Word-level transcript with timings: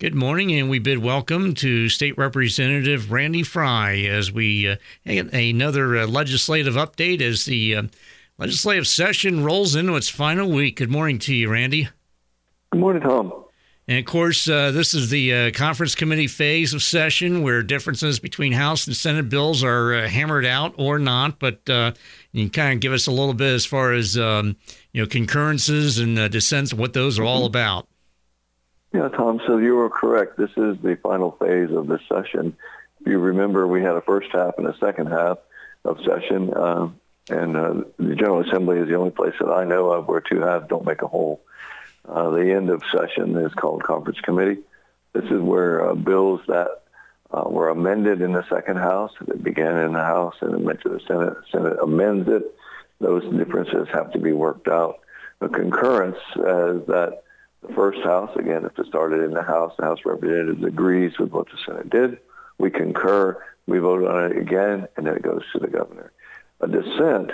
Good 0.00 0.14
morning, 0.14 0.50
and 0.58 0.70
we 0.70 0.78
bid 0.78 1.00
welcome 1.00 1.52
to 1.56 1.90
State 1.90 2.16
Representative 2.16 3.12
Randy 3.12 3.42
Frye 3.42 3.98
as 4.08 4.32
we 4.32 4.66
uh, 4.66 4.76
another 5.04 5.98
uh, 5.98 6.06
legislative 6.06 6.72
update 6.72 7.20
as 7.20 7.44
the 7.44 7.76
uh, 7.76 7.82
legislative 8.38 8.86
session 8.86 9.44
rolls 9.44 9.74
into 9.74 9.96
its 9.96 10.08
final 10.08 10.50
week. 10.50 10.76
Good 10.76 10.90
morning 10.90 11.18
to 11.18 11.34
you, 11.34 11.50
Randy. 11.52 11.90
Good 12.72 12.80
morning, 12.80 13.02
Tom. 13.02 13.44
And 13.86 13.98
of 13.98 14.06
course, 14.06 14.48
uh, 14.48 14.70
this 14.70 14.94
is 14.94 15.10
the 15.10 15.34
uh, 15.34 15.50
conference 15.50 15.94
committee 15.94 16.28
phase 16.28 16.72
of 16.72 16.82
session 16.82 17.42
where 17.42 17.62
differences 17.62 18.18
between 18.18 18.52
House 18.52 18.86
and 18.86 18.96
Senate 18.96 19.28
bills 19.28 19.62
are 19.62 19.92
uh, 19.92 20.08
hammered 20.08 20.46
out 20.46 20.72
or 20.78 20.98
not. 20.98 21.38
But 21.38 21.68
uh, 21.68 21.92
you 22.32 22.44
can 22.44 22.50
kind 22.50 22.72
of 22.72 22.80
give 22.80 22.94
us 22.94 23.06
a 23.06 23.12
little 23.12 23.34
bit 23.34 23.52
as 23.52 23.66
far 23.66 23.92
as 23.92 24.16
um, 24.16 24.56
you 24.92 25.02
know 25.02 25.06
concurrences 25.06 25.98
and 25.98 26.18
uh, 26.18 26.28
dissents 26.28 26.72
what 26.72 26.94
those 26.94 27.18
are 27.18 27.24
all 27.24 27.44
about. 27.44 27.86
Yeah, 28.92 29.08
Tom. 29.08 29.40
So 29.46 29.58
you 29.58 29.76
were 29.76 29.88
correct. 29.88 30.36
This 30.36 30.50
is 30.56 30.76
the 30.82 30.98
final 31.02 31.32
phase 31.32 31.70
of 31.70 31.86
this 31.86 32.00
session. 32.08 32.56
If 33.00 33.06
you 33.06 33.18
remember, 33.18 33.66
we 33.66 33.82
had 33.82 33.94
a 33.94 34.00
first 34.00 34.28
half 34.32 34.54
and 34.58 34.66
a 34.66 34.76
second 34.78 35.06
half 35.06 35.38
of 35.84 35.98
session, 36.04 36.52
uh, 36.52 36.88
and 37.30 37.54
the 37.54 38.14
General 38.16 38.40
Assembly 38.40 38.78
is 38.78 38.88
the 38.88 38.96
only 38.96 39.12
place 39.12 39.34
that 39.40 39.50
I 39.50 39.64
know 39.64 39.90
of 39.92 40.08
where 40.08 40.20
two 40.20 40.40
halves 40.40 40.66
don't 40.68 40.84
make 40.84 41.02
a 41.02 41.06
whole. 41.06 41.40
Uh, 42.06 42.30
the 42.30 42.52
end 42.52 42.70
of 42.70 42.82
session 42.90 43.36
is 43.36 43.52
called 43.54 43.84
conference 43.84 44.20
committee. 44.20 44.60
This 45.12 45.24
is 45.24 45.40
where 45.40 45.90
uh, 45.90 45.94
bills 45.94 46.40
that 46.48 46.82
uh, 47.30 47.44
were 47.46 47.68
amended 47.68 48.20
in 48.20 48.32
the 48.32 48.46
second 48.48 48.76
house, 48.76 49.12
that 49.26 49.42
began 49.42 49.78
in 49.78 49.92
the 49.92 50.04
House 50.04 50.34
and 50.40 50.64
went 50.64 50.80
to 50.82 50.88
the 50.88 51.00
Senate, 51.06 51.36
Senate 51.52 51.78
amends 51.80 52.28
it. 52.28 52.42
Those 53.00 53.22
differences 53.34 53.88
have 53.92 54.12
to 54.12 54.18
be 54.18 54.32
worked 54.32 54.68
out. 54.68 54.98
The 55.38 55.48
concurrence 55.48 56.18
says 56.34 56.82
that 56.88 57.22
the 57.66 57.74
first 57.74 58.00
house, 58.00 58.30
again, 58.36 58.64
if 58.64 58.78
it 58.78 58.86
started 58.86 59.22
in 59.22 59.32
the 59.32 59.42
House, 59.42 59.74
the 59.78 59.84
House 59.84 60.00
Representatives 60.04 60.64
agrees 60.64 61.18
with 61.18 61.30
what 61.30 61.46
the 61.46 61.58
Senate 61.66 61.90
did. 61.90 62.18
We 62.58 62.70
concur. 62.70 63.42
We 63.66 63.78
vote 63.78 64.04
on 64.04 64.30
it 64.30 64.38
again, 64.38 64.88
and 64.96 65.06
then 65.06 65.16
it 65.16 65.22
goes 65.22 65.42
to 65.52 65.58
the 65.58 65.68
governor. 65.68 66.12
A 66.60 66.68
dissent 66.68 67.32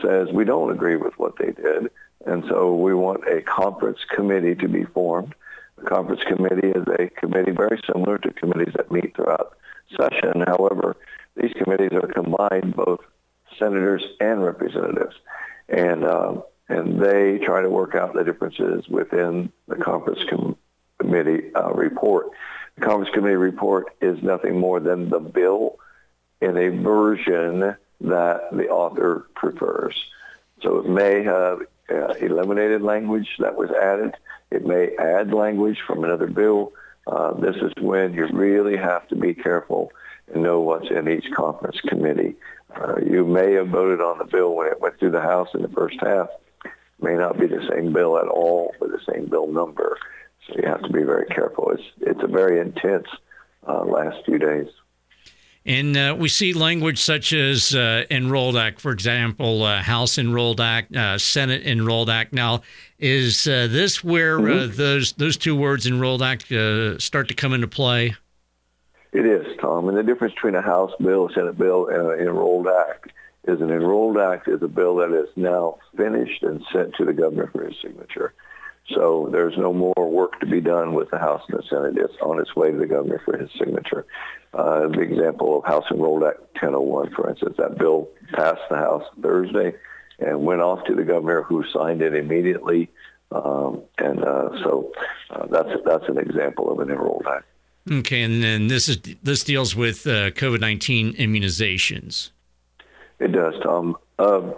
says 0.00 0.28
we 0.32 0.44
don't 0.44 0.70
agree 0.70 0.96
with 0.96 1.18
what 1.18 1.36
they 1.38 1.52
did, 1.52 1.90
and 2.26 2.44
so 2.48 2.74
we 2.74 2.94
want 2.94 3.26
a 3.26 3.42
conference 3.42 3.98
committee 4.08 4.54
to 4.54 4.68
be 4.68 4.84
formed. 4.84 5.34
The 5.76 5.84
conference 5.88 6.22
committee 6.24 6.68
is 6.68 6.86
a 6.98 7.08
committee 7.08 7.50
very 7.50 7.80
similar 7.86 8.18
to 8.18 8.32
committees 8.32 8.74
that 8.76 8.90
meet 8.90 9.16
throughout 9.16 9.56
session. 9.98 10.44
However, 10.46 10.96
these 11.36 11.52
committees 11.54 11.92
are 11.92 12.08
combined, 12.08 12.76
both 12.76 13.00
senators 13.58 14.02
and 14.20 14.44
representatives, 14.44 15.16
and 15.68 16.04
uh, 16.04 16.34
and 16.72 16.98
they 16.98 17.38
try 17.38 17.60
to 17.60 17.68
work 17.68 17.94
out 17.94 18.14
the 18.14 18.24
differences 18.24 18.88
within 18.88 19.52
the 19.68 19.76
conference 19.76 20.20
com- 20.28 20.56
committee 20.98 21.54
uh, 21.54 21.70
report. 21.72 22.30
The 22.76 22.86
conference 22.86 23.12
committee 23.12 23.36
report 23.36 23.94
is 24.00 24.22
nothing 24.22 24.58
more 24.58 24.80
than 24.80 25.10
the 25.10 25.20
bill 25.20 25.78
in 26.40 26.56
a 26.56 26.70
version 26.70 27.76
that 28.00 28.40
the 28.52 28.68
author 28.70 29.26
prefers. 29.34 29.94
So 30.62 30.78
it 30.78 30.88
may 30.88 31.22
have 31.22 31.60
uh, 31.90 32.14
eliminated 32.14 32.80
language 32.80 33.28
that 33.38 33.54
was 33.54 33.70
added. 33.70 34.14
It 34.50 34.64
may 34.66 34.96
add 34.96 35.34
language 35.34 35.78
from 35.86 36.04
another 36.04 36.26
bill. 36.26 36.72
Uh, 37.06 37.34
this 37.34 37.56
is 37.56 37.72
when 37.80 38.14
you 38.14 38.26
really 38.28 38.76
have 38.76 39.06
to 39.08 39.16
be 39.16 39.34
careful 39.34 39.92
and 40.32 40.42
know 40.42 40.60
what's 40.60 40.90
in 40.90 41.08
each 41.08 41.30
conference 41.32 41.80
committee. 41.82 42.34
Uh, 42.74 42.94
you 43.04 43.26
may 43.26 43.52
have 43.52 43.68
voted 43.68 44.00
on 44.00 44.16
the 44.16 44.24
bill 44.24 44.54
when 44.54 44.68
it 44.68 44.80
went 44.80 44.98
through 44.98 45.10
the 45.10 45.20
House 45.20 45.48
in 45.52 45.60
the 45.60 45.68
first 45.68 45.96
half. 46.00 46.28
May 47.02 47.14
not 47.14 47.38
be 47.38 47.46
the 47.46 47.66
same 47.70 47.92
bill 47.92 48.16
at 48.16 48.28
all 48.28 48.74
with 48.80 48.92
the 48.92 49.12
same 49.12 49.26
bill 49.26 49.48
number. 49.48 49.98
So 50.46 50.54
you 50.56 50.68
have 50.68 50.82
to 50.82 50.88
be 50.88 51.02
very 51.02 51.26
careful. 51.26 51.70
It's, 51.70 51.82
it's 52.00 52.22
a 52.22 52.26
very 52.28 52.60
intense 52.60 53.06
uh, 53.66 53.84
last 53.84 54.24
few 54.24 54.38
days. 54.38 54.68
And 55.64 55.96
uh, 55.96 56.16
we 56.18 56.28
see 56.28 56.52
language 56.52 57.00
such 57.00 57.32
as 57.32 57.72
uh, 57.74 58.04
Enrolled 58.10 58.56
Act, 58.56 58.80
for 58.80 58.90
example, 58.90 59.62
uh, 59.62 59.80
House 59.80 60.18
Enrolled 60.18 60.60
Act, 60.60 60.94
uh, 60.94 61.18
Senate 61.18 61.64
Enrolled 61.64 62.10
Act. 62.10 62.32
Now, 62.32 62.62
is 62.98 63.46
uh, 63.46 63.68
this 63.70 64.02
where 64.02 64.38
uh, 64.38 64.42
mm-hmm. 64.42 64.76
those 64.76 65.12
those 65.12 65.36
two 65.36 65.54
words 65.54 65.86
Enrolled 65.86 66.22
Act 66.22 66.46
start 67.00 67.28
to 67.28 67.34
come 67.34 67.52
into 67.52 67.68
play? 67.68 68.16
It 69.12 69.24
is, 69.24 69.46
Tom. 69.60 69.88
And 69.88 69.96
the 69.96 70.02
difference 70.02 70.34
between 70.34 70.56
a 70.56 70.62
House 70.62 70.92
bill, 71.00 71.28
a 71.28 71.32
Senate 71.32 71.58
bill, 71.58 71.86
and 71.86 72.10
an 72.10 72.18
Enrolled 72.18 72.66
Act 72.66 73.12
is 73.44 73.60
an 73.60 73.70
Enrolled 73.70 74.18
Act 74.18 74.48
is 74.48 74.62
a 74.62 74.68
bill 74.68 74.96
that 74.96 75.12
is 75.12 75.28
now 75.36 75.78
finished 75.96 76.42
and 76.42 76.62
sent 76.72 76.94
to 76.96 77.04
the 77.04 77.12
governor 77.12 77.48
for 77.52 77.64
his 77.64 77.74
signature. 77.82 78.34
So 78.94 79.28
there's 79.30 79.56
no 79.56 79.72
more 79.72 79.94
work 79.96 80.38
to 80.40 80.46
be 80.46 80.60
done 80.60 80.92
with 80.92 81.10
the 81.10 81.18
House 81.18 81.42
and 81.48 81.58
the 81.58 81.62
Senate. 81.68 81.96
It's 81.96 82.14
on 82.20 82.40
its 82.40 82.54
way 82.54 82.70
to 82.70 82.76
the 82.76 82.86
governor 82.86 83.20
for 83.24 83.36
his 83.36 83.50
signature. 83.58 84.06
Uh, 84.52 84.88
the 84.88 85.00
example 85.00 85.58
of 85.58 85.64
House 85.64 85.84
Enrolled 85.90 86.24
Act 86.24 86.40
1001, 86.60 87.14
for 87.14 87.30
instance, 87.30 87.56
that 87.58 87.78
bill 87.78 88.08
passed 88.32 88.60
the 88.70 88.76
House 88.76 89.04
Thursday 89.20 89.74
and 90.18 90.44
went 90.44 90.60
off 90.60 90.84
to 90.86 90.94
the 90.94 91.04
governor 91.04 91.42
who 91.42 91.64
signed 91.72 92.02
it 92.02 92.14
immediately. 92.14 92.90
Um, 93.30 93.82
and 93.98 94.22
uh, 94.22 94.50
so 94.62 94.92
uh, 95.30 95.46
that's 95.46 95.70
that's 95.86 96.04
an 96.08 96.18
example 96.18 96.70
of 96.70 96.80
an 96.80 96.90
enrolled 96.90 97.26
act. 97.26 97.46
Okay, 97.90 98.22
and 98.22 98.42
then 98.42 98.66
this 98.66 98.88
is 98.88 98.98
this 99.22 99.42
deals 99.42 99.74
with 99.74 100.06
uh, 100.06 100.30
COVID 100.32 100.60
nineteen 100.60 101.14
immunizations. 101.14 102.30
It 103.22 103.30
does, 103.30 103.54
Tom. 103.62 103.96
Um, 104.18 104.56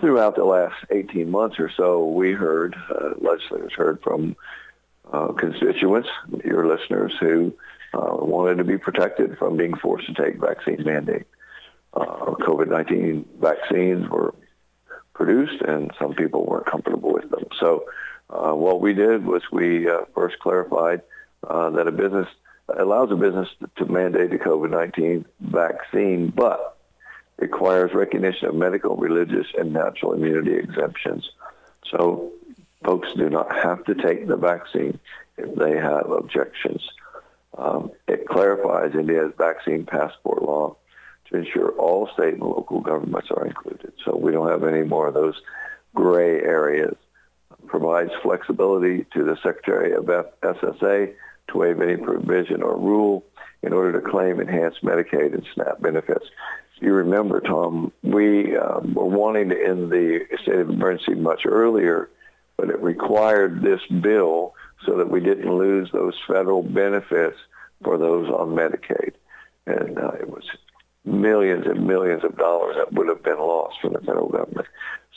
throughout 0.00 0.34
the 0.34 0.44
last 0.44 0.74
18 0.90 1.30
months 1.30 1.60
or 1.60 1.70
so, 1.76 2.06
we 2.06 2.32
heard, 2.32 2.74
uh, 2.90 3.10
legislators 3.18 3.72
heard 3.72 4.02
from 4.02 4.34
uh, 5.12 5.28
constituents, 5.28 6.08
your 6.44 6.66
listeners, 6.66 7.12
who 7.20 7.54
uh, 7.94 8.16
wanted 8.16 8.58
to 8.58 8.64
be 8.64 8.78
protected 8.78 9.38
from 9.38 9.56
being 9.56 9.76
forced 9.76 10.06
to 10.06 10.14
take 10.14 10.40
vaccine 10.40 10.82
mandate. 10.84 11.26
Uh, 11.94 12.34
COVID-19 12.40 13.26
vaccines 13.40 14.08
were 14.08 14.34
produced 15.14 15.62
and 15.62 15.92
some 16.00 16.14
people 16.14 16.44
weren't 16.44 16.66
comfortable 16.66 17.12
with 17.12 17.30
them. 17.30 17.44
So 17.60 17.84
uh, 18.28 18.54
what 18.54 18.80
we 18.80 18.92
did 18.92 19.24
was 19.24 19.42
we 19.52 19.88
first 20.16 20.36
clarified 20.40 21.02
that 21.42 21.86
a 21.86 21.92
business 21.92 22.26
allows 22.76 23.12
a 23.12 23.16
business 23.16 23.48
to 23.76 23.86
mandate 23.86 24.32
a 24.32 24.38
COVID-19 24.38 25.26
vaccine, 25.40 26.30
but 26.30 26.72
requires 27.38 27.92
recognition 27.94 28.48
of 28.48 28.54
medical, 28.54 28.96
religious, 28.96 29.46
and 29.58 29.72
natural 29.72 30.12
immunity 30.12 30.56
exemptions. 30.56 31.28
So 31.90 32.32
folks 32.84 33.08
do 33.16 33.28
not 33.28 33.54
have 33.54 33.84
to 33.84 33.94
take 33.94 34.26
the 34.26 34.36
vaccine 34.36 34.98
if 35.36 35.54
they 35.56 35.76
have 35.76 36.10
objections. 36.10 36.82
Um, 37.56 37.92
it 38.08 38.26
clarifies 38.26 38.94
Indiana's 38.94 39.34
vaccine 39.36 39.84
passport 39.84 40.42
law 40.42 40.76
to 41.28 41.36
ensure 41.36 41.70
all 41.72 42.08
state 42.14 42.34
and 42.34 42.42
local 42.42 42.80
governments 42.80 43.28
are 43.30 43.46
included. 43.46 43.92
So 44.04 44.16
we 44.16 44.32
don't 44.32 44.50
have 44.50 44.64
any 44.64 44.84
more 44.84 45.08
of 45.08 45.14
those 45.14 45.40
gray 45.94 46.40
areas. 46.40 46.96
It 47.50 47.66
provides 47.66 48.10
flexibility 48.22 49.04
to 49.14 49.24
the 49.24 49.36
Secretary 49.42 49.92
of 49.92 50.04
SSA 50.04 51.14
to 51.48 51.58
waive 51.58 51.80
any 51.80 51.96
provision 51.96 52.62
or 52.62 52.76
rule 52.76 53.24
in 53.62 53.72
order 53.72 54.00
to 54.00 54.10
claim 54.10 54.40
enhanced 54.40 54.82
Medicaid 54.82 55.34
and 55.34 55.46
SNAP 55.54 55.80
benefits 55.80 56.26
you 56.82 56.92
remember, 56.94 57.40
Tom, 57.40 57.92
we 58.02 58.56
um, 58.56 58.94
were 58.94 59.04
wanting 59.04 59.48
to 59.50 59.66
end 59.66 59.90
the 59.90 60.20
state 60.42 60.58
of 60.58 60.70
emergency 60.70 61.14
much 61.14 61.46
earlier, 61.46 62.10
but 62.56 62.70
it 62.70 62.80
required 62.82 63.62
this 63.62 63.80
bill 64.00 64.54
so 64.84 64.96
that 64.96 65.10
we 65.10 65.20
didn't 65.20 65.56
lose 65.56 65.90
those 65.92 66.14
federal 66.26 66.62
benefits 66.62 67.36
for 67.84 67.98
those 67.98 68.28
on 68.28 68.50
Medicaid. 68.50 69.12
And 69.66 69.98
uh, 69.98 70.12
it 70.20 70.28
was 70.28 70.44
millions 71.04 71.66
and 71.66 71.86
millions 71.86 72.24
of 72.24 72.36
dollars 72.36 72.76
that 72.76 72.92
would 72.92 73.08
have 73.08 73.22
been 73.22 73.38
lost 73.38 73.76
from 73.80 73.92
the 73.92 74.00
federal 74.00 74.28
government. 74.28 74.66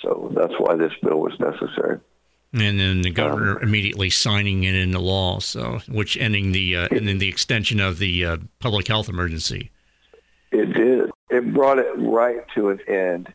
So 0.01 0.31
that's 0.35 0.53
why 0.59 0.75
this 0.75 0.93
bill 1.01 1.19
was 1.19 1.39
necessary. 1.39 1.99
And 2.53 2.79
then 2.79 3.01
the 3.01 3.11
governor 3.11 3.57
um, 3.57 3.63
immediately 3.63 4.09
signing 4.09 4.63
it 4.63 4.75
into 4.75 4.99
law, 4.99 5.39
so 5.39 5.79
which 5.89 6.15
ending 6.17 6.53
the 6.53 6.77
uh, 6.77 6.87
and 6.89 7.05
then 7.07 7.17
the 7.17 7.27
extension 7.27 7.81
of 7.81 7.99
the 7.99 8.25
uh, 8.25 8.37
public 8.59 8.87
health 8.87 9.09
emergency. 9.09 9.71
It 10.51 10.73
did 10.73 11.11
it 11.29 11.53
brought 11.53 11.79
it 11.79 11.91
right 11.97 12.45
to 12.55 12.69
an 12.69 12.79
end 12.87 13.33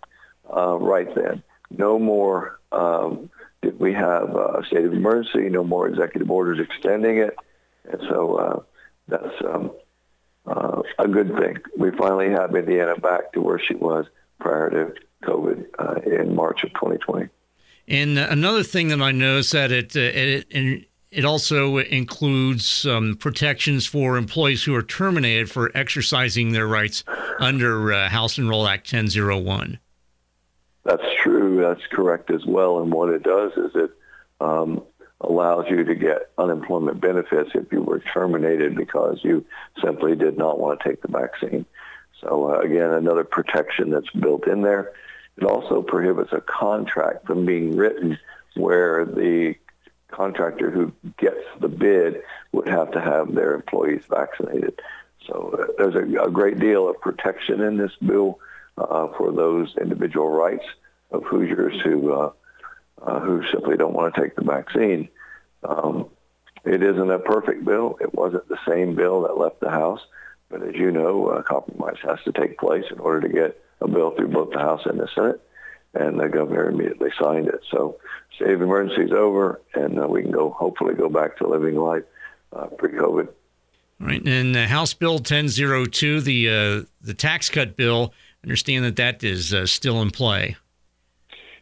uh, 0.55 0.77
right 0.77 1.13
then. 1.15 1.43
No 1.71 1.99
more 1.99 2.59
um, 2.73 3.31
did 3.63 3.79
we 3.79 3.93
have 3.93 4.35
a 4.35 4.63
state 4.67 4.85
of 4.85 4.93
emergency, 4.93 5.49
no 5.49 5.65
more 5.65 5.89
executive 5.89 6.31
orders 6.31 6.59
extending 6.61 7.19
it. 7.19 7.37
And 7.91 8.01
so 8.09 8.37
uh, 8.37 8.63
that's 9.09 9.35
um, 9.45 9.73
uh, 10.47 10.83
a 10.99 11.09
good 11.09 11.37
thing. 11.37 11.59
We 11.77 11.91
finally 11.93 12.31
have 12.31 12.55
Indiana 12.55 12.97
back 12.97 13.33
to 13.33 13.41
where 13.41 13.59
she 13.59 13.75
was 13.75 14.07
prior 14.39 14.71
to 14.71 14.95
COVID 15.25 15.67
uh, 15.79 16.01
in 16.03 16.35
March 16.35 16.65
of 16.65 16.71
2020. 16.75 17.29
And 17.89 18.19
another 18.19 18.63
thing 18.63 18.89
that 18.89 19.03
I 19.03 19.11
noticed 19.11 19.53
that 19.53 19.73
it, 19.73 19.97
uh, 19.97 20.01
it, 20.01 20.89
it 21.11 21.25
also 21.25 21.79
includes 21.79 22.87
um, 22.87 23.17
protections 23.17 23.87
for 23.87 24.17
employees 24.17 24.63
who 24.63 24.75
are 24.75 24.83
terminated 24.83 25.51
for 25.51 25.71
exercising 25.75 26.53
their 26.53 26.67
rights 26.67 27.05
under 27.41 27.93
uh, 27.93 28.09
House 28.09 28.39
Enrolled 28.39 28.69
Act 28.69 28.93
1001. 28.93 29.79
That's 30.85 31.03
true. 31.23 31.61
That's 31.61 31.87
correct 31.91 32.31
as 32.31 32.47
well. 32.47 32.81
And 32.81 32.93
what 32.93 33.11
it 33.11 33.23
does 33.23 33.53
is 33.53 33.73
it 33.75 33.91
um, 34.41 34.83
allows 35.21 35.67
you 35.69 35.85
to 35.85 35.95
get 35.95 36.31
unemployment 36.39 37.01
benefits 37.01 37.51
if 37.55 37.71
you 37.73 37.83
were 37.83 37.99
terminated 37.99 38.77
because 38.77 39.19
you 39.23 39.45
simply 39.83 40.15
did 40.15 40.39
not 40.39 40.59
want 40.59 40.81
to 40.81 40.89
take 40.89 41.03
the 41.03 41.09
vaccine. 41.09 41.67
So 42.21 42.55
uh, 42.55 42.61
again, 42.61 42.93
another 42.93 43.25
protection 43.25 43.91
that's 43.91 44.11
built 44.11 44.47
in 44.47 44.63
there. 44.63 44.93
It 45.37 45.45
also 45.45 45.83
prohibits 45.83 46.33
a 46.33 46.41
contract 46.41 47.27
from 47.27 47.47
being 47.47 47.77
written 47.77 48.19
where 48.55 49.05
the 49.05 49.55
contractor 50.11 50.71
who 50.71 50.93
gets 51.19 51.45
the 51.61 51.69
bid 51.69 52.23
would 52.53 52.69
have 52.69 52.91
to 52.93 53.01
have 53.01 53.35
their 53.35 53.55
employees 53.55 54.03
vaccinated. 54.09 54.81
So 55.27 55.57
uh, 55.59 55.73
there's 55.79 55.95
a, 55.95 56.23
a, 56.23 56.31
great 56.31 56.59
deal 56.59 56.89
of 56.89 57.01
protection 57.01 57.61
in 57.61 57.77
this 57.77 57.93
bill 58.05 58.39
uh, 58.79 59.09
for 59.17 59.33
those 59.33 59.77
individual 59.81 60.31
rights 60.31 60.65
of 61.11 61.25
Hoosiers 61.25 61.81
who 61.83 62.13
uh, 62.13 62.33
uh 63.03 63.21
who 63.21 63.45
simply 63.51 63.77
don't 63.77 63.95
want 63.95 64.15
to 64.15 64.21
take 64.21 64.37
the 64.37 64.45
vaccine. 64.45 65.09
Um, 65.63 66.09
it 66.65 66.83
isn't 66.83 67.11
a 67.11 67.19
perfect 67.19 67.65
bill. 67.65 67.99
It 68.01 68.15
wasn't 68.15 68.49
the 68.49 68.59
same 68.67 68.95
bill 68.95 69.23
that 69.23 69.39
left 69.39 69.61
the 69.61 69.71
House, 69.71 70.01
but 70.49 70.63
as 70.63 70.75
you 70.75 70.91
know, 70.91 71.29
a 71.29 71.43
compromise 71.43 71.99
has 72.03 72.19
to 72.25 72.33
take 72.33 72.59
place 72.59 72.85
in 72.91 72.99
order 72.99 73.27
to 73.27 73.33
get 73.33 73.63
a 73.81 73.89
bill 73.89 74.11
through 74.11 74.29
both 74.29 74.51
the 74.53 74.59
House 74.59 74.83
and 74.85 74.99
the 74.99 75.09
Senate 75.15 75.41
and 75.95 76.21
the 76.21 76.29
governor 76.29 76.69
immediately 76.69 77.11
signed 77.21 77.49
it. 77.49 77.61
So 77.71 77.97
state 78.37 78.53
of 78.53 78.63
emergency 78.63 79.05
is 79.05 79.13
over, 79.13 79.61
and 79.75 79.99
uh, 79.99 80.07
we 80.07 80.23
can 80.23 80.31
go 80.31 80.51
hopefully 80.51 80.95
go 80.95 81.09
back 81.09 81.37
to 81.39 81.49
living 81.49 81.77
life 81.77 82.05
uh, 82.53 82.67
pre-COVID. 82.67 83.29
Right, 83.99 84.27
and 84.27 84.57
uh, 84.57 84.67
House 84.67 84.95
Bill 84.95 85.15
1002, 85.15 86.21
the 86.23 86.49
uh, 86.49 86.87
the 87.03 87.15
tax 87.15 87.51
cut 87.51 87.77
bill. 87.77 88.15
Understand 88.43 88.87
that 88.87 88.97
that 88.97 89.23
is 89.23 89.53
uh, 89.53 89.67
still 89.67 90.01
in 90.01 90.11
play. 90.11 90.57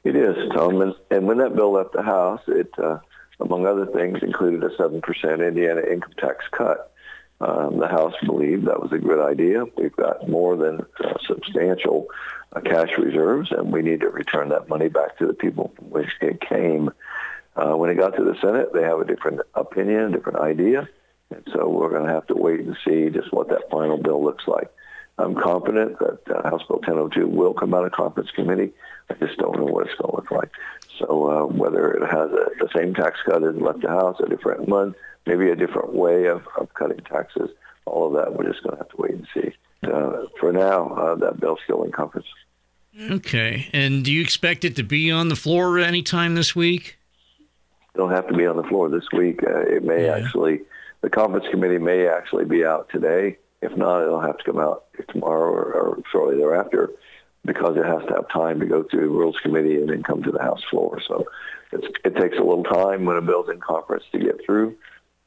It 0.05 0.15
is, 0.15 0.37
Tom, 0.55 0.81
and, 0.81 0.95
and, 1.11 1.27
when 1.27 1.39
that 1.39 1.57
bill 1.57 1.73
left 1.73 1.93
the 1.93 2.03
House, 2.03 2.41
it, 2.47 2.71
uh, 2.79 2.99
among 3.41 3.67
other 3.67 3.87
things, 3.87 4.19
included 4.23 4.63
a 4.63 4.75
seven 4.77 5.01
percent 5.01 5.43
Indiana 5.43 5.81
income 5.81 6.13
tax 6.19 6.45
cut. 6.53 6.93
Um, 7.41 7.79
the 7.79 7.87
House 7.87 8.15
believed 8.25 8.67
that 8.67 8.83
was 8.83 8.93
a 8.93 8.99
good 8.99 9.21
idea. 9.21 9.65
We've 9.77 9.95
got 9.95 10.29
more 10.29 10.57
than 10.57 10.85
uh, 11.05 11.15
substantial 11.25 12.09
uh, 12.53 12.61
cash 12.61 12.91
reserves, 12.99 13.53
and 13.53 13.73
we 13.73 13.83
need 13.83 14.01
to 14.01 14.09
return 14.09 14.49
that 14.49 14.69
money 14.69 14.89
back 14.89 15.19
to 15.19 15.27
the 15.27 15.35
people 15.35 15.73
from 15.77 15.91
which 15.91 16.11
it 16.21 16.41
came. 16.41 16.91
Uh, 17.55 17.75
when 17.75 17.91
it 17.91 17.97
got 17.97 18.17
to 18.17 18.25
the 18.25 18.37
Senate, 18.41 18.73
they 18.73 18.83
have 18.83 19.01
a 19.01 19.05
different 19.05 19.41
opinion, 19.55 20.01
a 20.01 20.11
different 20.11 20.39
idea, 20.39 20.89
and 21.31 21.47
so 21.53 21.69
we're 21.69 21.91
going 21.91 22.07
to 22.07 22.13
have 22.13 22.27
to 22.27 22.35
wait 22.35 22.61
and 22.61 22.77
see 22.85 23.09
just 23.11 23.33
what 23.33 23.49
that 23.49 23.71
final 23.71 23.99
bill 23.99 24.23
looks 24.23 24.47
like. 24.49 24.71
I'm 25.19 25.35
confident 25.35 25.99
that 25.99 26.21
uh, 26.29 26.49
House 26.49 26.63
Bill 26.69 26.79
1002 26.79 27.27
will 27.27 27.55
come 27.55 27.75
out 27.75 27.85
of 27.85 27.93
conference 27.93 28.31
committee. 28.31 28.73
I 29.11 29.15
just 29.15 29.39
don't 29.39 29.57
know 29.57 29.65
what 29.65 29.87
it's 29.87 29.97
going 30.01 30.11
to 30.11 30.17
look 30.17 30.31
like. 30.31 30.51
So 30.99 31.31
uh, 31.31 31.47
whether 31.47 31.93
it 31.93 32.03
has 32.03 32.31
a, 32.31 32.51
the 32.61 32.69
same 32.77 32.95
tax 32.95 33.19
cut 33.25 33.43
as 33.43 33.57
left 33.57 33.81
the 33.81 33.89
House, 33.89 34.21
a 34.21 34.29
different 34.29 34.69
one, 34.69 34.95
maybe 35.27 35.51
a 35.51 35.57
different 35.57 35.93
way 35.93 36.27
of, 36.27 36.47
of 36.57 36.73
cutting 36.75 37.01
taxes, 37.01 37.51
all 37.85 38.09
of 38.09 38.13
that, 38.15 38.35
we're 38.35 38.51
just 38.51 38.63
going 38.63 38.77
to 38.77 38.83
have 38.83 38.91
to 38.91 38.97
wait 38.97 39.13
and 39.13 39.27
see 39.35 39.53
uh, 39.85 40.25
for 40.41 40.53
now, 40.53 40.89
uh, 40.95 41.15
that 41.17 41.41
bill's 41.41 41.61
still 41.65 41.83
in 41.85 41.93
conference. 41.93 42.27
Okay. 43.11 43.69
And 43.73 44.05
do 44.05 44.13
you 44.13 44.21
expect 44.21 44.65
it 44.65 44.77
to 44.77 44.83
be 44.83 45.11
on 45.11 45.29
the 45.29 45.37
floor 45.37 45.79
anytime 45.79 46.35
this 46.35 46.57
week? 46.57 46.99
It'll 47.95 48.09
have 48.09 48.29
to 48.29 48.35
be 48.35 48.47
on 48.47 48.57
the 48.57 48.65
floor 48.65 48.89
this 48.89 49.05
week. 49.13 49.43
Uh, 49.43 49.61
it 49.61 49.85
may 49.85 50.07
yeah. 50.07 50.17
actually, 50.17 50.63
the 51.01 51.11
conference 51.11 51.47
committee 51.51 51.79
may 51.79 52.09
actually 52.09 52.45
be 52.45 52.65
out 52.65 52.89
today. 52.91 53.39
If 53.61 53.77
not, 53.77 54.03
it'll 54.03 54.21
have 54.21 54.39
to 54.39 54.45
come 54.45 54.59
out 54.59 54.85
tomorrow 55.09 55.51
or, 55.51 55.73
or 55.73 55.99
shortly 56.11 56.37
thereafter 56.37 56.91
because 57.45 57.77
it 57.77 57.85
has 57.85 58.03
to 58.09 58.15
have 58.15 58.29
time 58.29 58.61
to 58.61 58.67
go 58.67 58.83
through 58.83 59.01
the 59.01 59.09
Rules 59.09 59.39
Committee 59.41 59.77
and 59.77 59.89
then 59.89 60.03
come 60.03 60.23
to 60.23 60.31
the 60.31 60.43
House 60.43 60.63
floor. 60.71 61.01
So 61.07 61.27
it 61.73 62.17
takes 62.17 62.37
a 62.37 62.43
little 62.43 62.65
time 62.65 63.05
when 63.05 63.17
a 63.17 63.23
bill's 63.23 63.51
in 63.51 63.61
conference 63.61 64.05
to 64.13 64.19
get 64.19 64.45
through, 64.45 64.77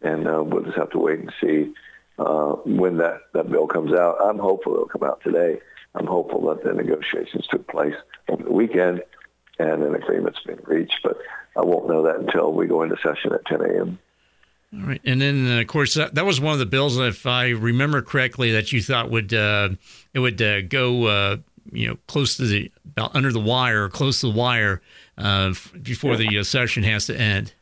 and 0.02 0.28
uh, 0.28 0.44
we'll 0.44 0.64
just 0.64 0.78
have 0.78 0.92
to 0.92 1.00
wait 1.00 1.20
and 1.20 1.34
see 1.42 1.74
uh, 2.20 2.54
when 2.66 2.98
that, 2.98 3.22
that 3.34 3.50
bill 3.50 3.68
comes 3.68 3.94
out. 3.94 4.18
I'm 4.24 4.40
hopeful 4.40 4.74
it'll 4.74 4.88
come 4.88 5.04
out 5.04 5.22
today. 5.24 5.60
I'm 5.94 6.08
hopeful 6.08 6.48
that 6.50 6.64
the 6.64 6.74
negotiations 6.74 7.48
took 7.48 7.68
place 7.68 7.96
over 8.30 8.44
the 8.44 8.52
weekend 8.52 9.04
and 9.60 9.84
an 9.84 9.96
agreement's 9.96 10.40
been 10.42 10.60
reached, 10.64 11.00
but 11.04 11.18
I 11.56 11.62
won't 11.62 11.88
know 11.88 12.04
that 12.04 12.20
until 12.20 12.52
we 12.54 12.66
go 12.68 12.84
into 12.84 12.98
session 12.98 13.34
at 13.34 13.46
10 13.46 13.62
a.m. 13.62 14.00
All 14.74 14.88
right, 14.88 15.02
and 15.04 15.22
then 15.22 15.48
uh, 15.48 15.60
of 15.60 15.68
course 15.68 15.96
that, 15.96 16.16
that 16.16 16.26
was 16.26 16.40
one 16.40 16.54
of 16.54 16.60
the 16.60 16.66
bills, 16.66 16.98
if 16.98 17.26
I 17.26 17.50
remember 17.50 18.02
correctly, 18.02 18.54
that 18.54 18.72
you 18.72 18.82
thought 18.82 19.12
would 19.12 19.34
uh, 19.34 19.70
it 20.14 20.20
would 20.20 20.42
uh, 20.42 20.62
go 20.62 21.06
uh, 21.06 21.38
you 21.74 21.90
know 21.90 21.98
close 22.08 22.38
to 22.38 22.46
the 22.46 22.72
about 22.86 23.14
under 23.14 23.34
the 23.34 23.40
wire, 23.40 23.90
close 23.90 24.22
to 24.22 24.32
the 24.32 24.38
wire 24.38 24.82
uh, 25.18 25.54
before 25.82 26.16
the 26.16 26.40
uh, 26.40 26.44
session 26.44 26.84
has 26.84 27.06
to 27.08 27.20
end. 27.20 27.54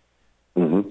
Mm-hmm. 0.56 0.90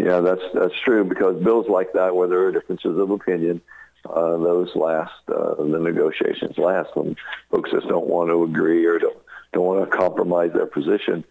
Yeah, 0.00 0.20
that's 0.20 0.42
that's 0.54 0.80
true 0.82 1.04
because 1.04 1.42
bills 1.42 1.68
like 1.68 1.92
that, 1.92 2.16
where 2.16 2.28
there 2.28 2.46
are 2.46 2.52
differences 2.52 2.96
of 2.96 3.10
opinion, 3.10 3.60
those 4.06 4.74
last. 4.74 5.12
The 5.26 5.78
negotiations 5.78 6.56
last 6.56 6.96
when 6.96 7.16
folks 7.50 7.70
just 7.70 7.86
don't 7.86 8.06
want 8.06 8.30
to 8.30 8.44
agree 8.44 8.86
or 8.86 8.98
don't 8.98 9.18
don't 9.52 9.66
want 9.66 9.90
to 9.90 9.94
compromise 9.94 10.52
their 10.54 10.66
position. 10.66 11.22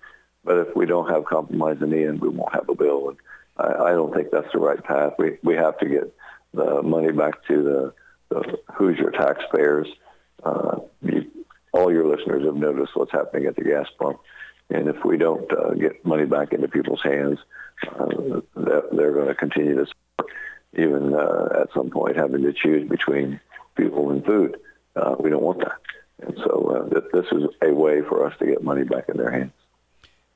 But 0.44 0.60
if 0.60 0.76
we 0.76 0.86
don't 0.86 1.10
have 1.10 1.26
compromise 1.26 1.82
in 1.82 1.90
the 1.90 2.04
end, 2.04 2.22
we 2.22 2.30
won't 2.30 2.54
have 2.54 2.70
a 2.70 2.76
bill. 2.76 3.10
And 3.10 3.18
I, 3.58 3.90
I 3.90 3.92
don't 3.92 4.14
think 4.14 4.32
that's 4.32 4.52
the 4.54 4.60
right 4.60 4.84
path. 4.84 5.14
We 5.18 5.38
we 5.44 5.56
have 5.56 5.78
to 5.80 5.86
get 5.88 6.14
the 6.54 6.82
money 6.82 7.12
back 7.12 7.46
to 7.48 7.64
the, 7.64 7.94
the 8.30 8.60
Hoosier 8.74 9.12
taxpayers. 9.12 9.88
Uh, 10.44 10.80
you, 11.02 11.30
all 11.74 11.92
your 11.92 12.08
listeners 12.08 12.46
have 12.46 12.56
noticed 12.56 12.96
what's 12.96 13.12
happening 13.12 13.46
at 13.48 13.56
the 13.56 13.64
gas 13.64 13.88
pump. 14.00 14.20
And 14.70 14.88
if 14.88 15.04
we 15.06 15.18
don't 15.18 15.52
uh, 15.52 15.74
get 15.74 16.06
money 16.06 16.26
back 16.26 16.52
into 16.54 16.68
people's 16.68 17.02
hands, 17.02 17.40
uh, 17.88 18.42
they're 18.56 19.14
going 19.14 19.28
to 19.28 19.36
continue 19.36 19.76
to 19.76 19.86
suffer, 19.86 20.30
even 20.74 21.14
uh, 21.14 21.62
at 21.62 21.74
some 21.74 21.90
point 21.90 22.18
having 22.18 22.42
to 22.44 22.54
choose 22.54 22.90
between 22.90 23.40
fuel 23.76 24.12
and 24.12 24.26
food. 24.26 24.58
Uh, 24.96 25.16
we 25.20 25.30
don't 25.30 25.44
want 25.44 25.60
that. 25.60 25.80
And 26.20 26.38
so 26.38 26.90
uh, 26.92 27.00
this 27.14 27.26
is 27.32 27.44
a 27.62 27.72
way 27.72 28.02
for 28.02 28.26
us 28.26 28.34
to 28.40 28.46
get 28.46 28.64
money 28.64 28.84
back 28.84 29.08
in 29.10 29.18
their 29.18 29.32
hands. 29.32 29.52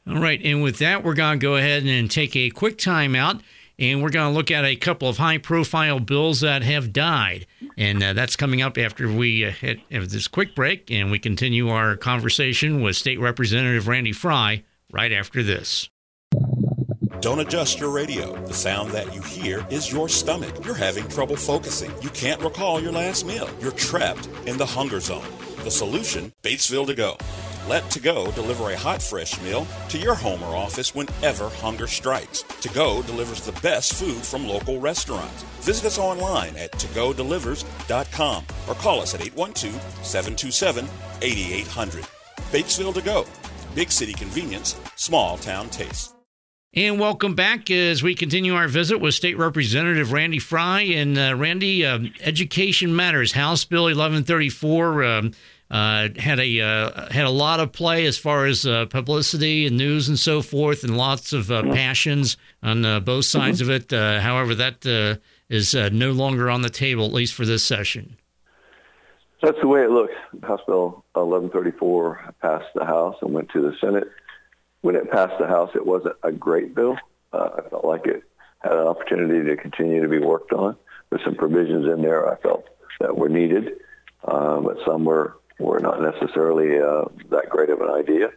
All 0.07 0.19
right. 0.19 0.41
And 0.43 0.63
with 0.63 0.79
that, 0.79 1.03
we're 1.03 1.13
going 1.13 1.39
to 1.39 1.43
go 1.43 1.55
ahead 1.55 1.83
and 1.83 2.09
take 2.09 2.35
a 2.35 2.49
quick 2.49 2.77
time 2.77 3.15
out. 3.15 3.41
And 3.79 4.03
we're 4.03 4.11
going 4.11 4.31
to 4.31 4.37
look 4.37 4.51
at 4.51 4.63
a 4.63 4.75
couple 4.75 5.09
of 5.09 5.17
high 5.17 5.39
profile 5.39 5.99
bills 5.99 6.41
that 6.41 6.61
have 6.61 6.93
died. 6.93 7.47
And 7.77 8.03
uh, 8.03 8.13
that's 8.13 8.35
coming 8.35 8.61
up 8.61 8.77
after 8.77 9.11
we 9.11 9.45
uh, 9.45 9.51
hit 9.51 9.79
this 9.89 10.27
quick 10.27 10.55
break. 10.55 10.91
And 10.91 11.09
we 11.09 11.17
continue 11.17 11.69
our 11.69 11.95
conversation 11.95 12.81
with 12.81 12.95
State 12.95 13.19
Representative 13.19 13.87
Randy 13.87 14.11
Frye 14.11 14.63
right 14.91 15.11
after 15.11 15.41
this. 15.41 15.89
Don't 17.21 17.39
adjust 17.39 17.79
your 17.79 17.91
radio. 17.91 18.35
The 18.45 18.53
sound 18.53 18.91
that 18.91 19.13
you 19.13 19.21
hear 19.21 19.65
is 19.69 19.91
your 19.91 20.09
stomach. 20.09 20.65
You're 20.65 20.73
having 20.73 21.07
trouble 21.07 21.35
focusing. 21.35 21.91
You 22.01 22.09
can't 22.09 22.41
recall 22.41 22.81
your 22.81 22.91
last 22.91 23.27
meal. 23.27 23.47
You're 23.59 23.71
trapped 23.73 24.27
in 24.47 24.57
the 24.57 24.65
hunger 24.65 24.99
zone. 24.99 25.25
The 25.63 25.69
solution 25.69 26.33
Batesville 26.41 26.87
to 26.87 26.95
go. 26.95 27.17
Let 27.67 27.89
To 27.91 27.99
Go 27.99 28.31
deliver 28.31 28.71
a 28.71 28.77
hot, 28.77 29.01
fresh 29.01 29.39
meal 29.41 29.67
to 29.89 29.97
your 29.97 30.15
home 30.15 30.41
or 30.43 30.55
office 30.55 30.95
whenever 30.95 31.49
hunger 31.49 31.87
strikes. 31.87 32.41
To 32.43 32.69
Go 32.69 33.03
delivers 33.03 33.41
the 33.41 33.59
best 33.61 33.93
food 33.93 34.23
from 34.23 34.47
local 34.47 34.79
restaurants. 34.79 35.43
Visit 35.61 35.85
us 35.85 35.97
online 35.99 36.55
at 36.57 36.71
togodelivers.com 36.73 38.45
or 38.67 38.73
call 38.75 39.01
us 39.01 39.13
at 39.13 39.21
812 39.21 39.73
727 40.03 40.87
8800. 41.21 42.03
Batesville 42.51 42.93
To 42.95 43.01
Go. 43.01 43.25
Big 43.75 43.91
city 43.91 44.13
convenience, 44.13 44.75
small 44.95 45.37
town 45.37 45.69
taste. 45.69 46.15
And 46.73 47.01
welcome 47.01 47.35
back 47.35 47.69
as 47.69 48.01
we 48.01 48.15
continue 48.15 48.55
our 48.55 48.69
visit 48.69 48.99
with 48.99 49.13
State 49.13 49.37
Representative 49.37 50.13
Randy 50.13 50.39
Frye. 50.39 50.83
And 50.83 51.17
uh, 51.17 51.35
Randy, 51.35 51.85
uh, 51.85 51.99
Education 52.21 52.95
Matters, 52.95 53.33
House 53.33 53.65
Bill 53.65 53.83
1134. 53.83 55.03
Um, 55.03 55.31
uh, 55.71 56.09
had 56.17 56.37
a 56.37 56.59
uh, 56.59 57.09
had 57.11 57.25
a 57.25 57.29
lot 57.29 57.61
of 57.61 57.71
play 57.71 58.05
as 58.05 58.17
far 58.17 58.45
as 58.45 58.65
uh, 58.65 58.85
publicity 58.87 59.65
and 59.65 59.77
news 59.77 60.09
and 60.09 60.19
so 60.19 60.41
forth, 60.41 60.83
and 60.83 60.97
lots 60.97 61.31
of 61.31 61.49
uh, 61.49 61.63
passions 61.63 62.35
on 62.61 62.83
uh, 62.83 62.99
both 62.99 63.23
sides 63.23 63.61
mm-hmm. 63.61 63.71
of 63.71 63.75
it. 63.77 63.93
Uh, 63.93 64.19
however, 64.19 64.53
that 64.53 64.85
is 65.49 65.73
no 65.73 66.11
longer 66.11 66.49
on 66.49 66.61
the 66.61 66.69
table, 66.69 67.05
at 67.05 67.13
least 67.13 67.33
for 67.33 67.45
this 67.45 67.63
session. 67.63 68.17
That's 69.41 69.59
the 69.61 69.67
way 69.67 69.81
it 69.81 69.89
looks. 69.89 70.13
House 70.43 70.59
Bill 70.67 71.03
1134 71.13 72.35
passed 72.41 72.65
the 72.75 72.85
House 72.85 73.15
and 73.21 73.33
went 73.33 73.49
to 73.51 73.61
the 73.61 73.73
Senate. 73.79 74.07
When 74.81 74.95
it 74.95 75.09
passed 75.09 75.33
the 75.39 75.47
House, 75.47 75.71
it 75.73 75.85
wasn't 75.85 76.15
a 76.21 76.31
great 76.33 76.75
bill. 76.75 76.97
I 77.31 77.61
felt 77.69 77.85
like 77.85 78.05
it 78.05 78.23
had 78.59 78.73
an 78.73 78.87
opportunity 78.87 79.49
to 79.49 79.55
continue 79.55 80.01
to 80.01 80.09
be 80.09 80.19
worked 80.19 80.51
on. 80.51 80.75
There's 81.09 81.23
some 81.23 81.35
provisions 81.35 81.85
in 81.87 82.01
there 82.01 82.29
I 82.29 82.35
felt 82.41 82.65
that 82.99 83.17
were 83.17 83.29
needed, 83.29 83.77
but 84.23 84.77
some 84.85 85.05
were 85.05 85.37
were 85.61 85.79
not 85.79 86.01
necessarily 86.01 86.79
uh, 86.79 87.05
that 87.29 87.49
great 87.49 87.69
of 87.69 87.81
an 87.81 87.89
idea. 87.89 88.31